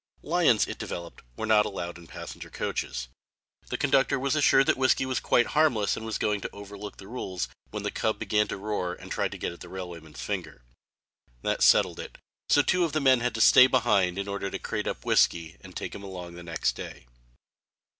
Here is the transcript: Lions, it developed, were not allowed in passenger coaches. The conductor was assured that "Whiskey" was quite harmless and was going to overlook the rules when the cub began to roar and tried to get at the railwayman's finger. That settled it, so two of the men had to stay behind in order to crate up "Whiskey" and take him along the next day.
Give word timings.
Lions, 0.23 0.65
it 0.67 0.79
developed, 0.79 1.21
were 1.37 1.45
not 1.45 1.63
allowed 1.63 1.99
in 1.99 2.07
passenger 2.07 2.49
coaches. 2.49 3.07
The 3.69 3.77
conductor 3.77 4.17
was 4.17 4.35
assured 4.35 4.65
that 4.65 4.75
"Whiskey" 4.75 5.05
was 5.05 5.19
quite 5.19 5.45
harmless 5.53 5.95
and 5.95 6.03
was 6.03 6.17
going 6.17 6.41
to 6.41 6.49
overlook 6.51 6.97
the 6.97 7.07
rules 7.07 7.47
when 7.69 7.83
the 7.83 7.91
cub 7.91 8.17
began 8.17 8.47
to 8.47 8.57
roar 8.57 8.95
and 8.95 9.11
tried 9.11 9.31
to 9.33 9.37
get 9.37 9.51
at 9.53 9.59
the 9.59 9.69
railwayman's 9.69 10.19
finger. 10.19 10.63
That 11.43 11.61
settled 11.61 11.99
it, 11.99 12.17
so 12.49 12.63
two 12.63 12.83
of 12.83 12.93
the 12.93 12.99
men 12.99 13.19
had 13.19 13.35
to 13.35 13.41
stay 13.41 13.67
behind 13.67 14.17
in 14.17 14.27
order 14.27 14.49
to 14.49 14.57
crate 14.57 14.87
up 14.87 15.05
"Whiskey" 15.05 15.57
and 15.61 15.77
take 15.77 15.93
him 15.93 16.01
along 16.01 16.33
the 16.33 16.41
next 16.41 16.71
day. 16.75 17.05